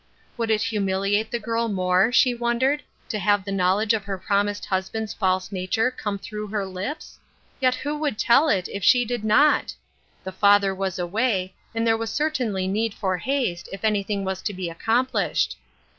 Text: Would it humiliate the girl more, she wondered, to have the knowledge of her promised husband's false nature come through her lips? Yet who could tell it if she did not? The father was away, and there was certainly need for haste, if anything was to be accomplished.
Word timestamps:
Would 0.35 0.49
it 0.49 0.63
humiliate 0.63 1.29
the 1.29 1.37
girl 1.37 1.67
more, 1.67 2.11
she 2.11 2.33
wondered, 2.33 2.81
to 3.09 3.19
have 3.19 3.45
the 3.45 3.51
knowledge 3.51 3.93
of 3.93 4.05
her 4.05 4.17
promised 4.17 4.65
husband's 4.65 5.13
false 5.13 5.51
nature 5.51 5.91
come 5.91 6.17
through 6.17 6.47
her 6.47 6.65
lips? 6.65 7.19
Yet 7.59 7.75
who 7.75 7.99
could 7.99 8.17
tell 8.17 8.49
it 8.49 8.67
if 8.67 8.83
she 8.83 9.05
did 9.05 9.23
not? 9.23 9.75
The 10.23 10.31
father 10.31 10.73
was 10.73 10.97
away, 10.97 11.53
and 11.75 11.85
there 11.85 11.97
was 11.97 12.09
certainly 12.09 12.67
need 12.67 12.95
for 12.95 13.17
haste, 13.19 13.69
if 13.71 13.83
anything 13.83 14.25
was 14.25 14.41
to 14.41 14.55
be 14.55 14.71
accomplished. 14.71 15.55